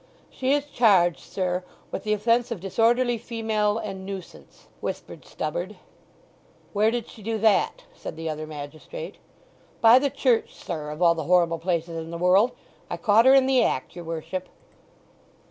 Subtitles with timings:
[0.31, 5.75] "She is charged, sir, with the offence of disorderly female and nuisance," whispered Stubberd.
[6.73, 9.17] "Where did she do that?" said the other magistrate.
[9.79, 13.45] "By the church, sir, of all the horrible places in the world!—I caught her in
[13.45, 14.49] the act, your worship."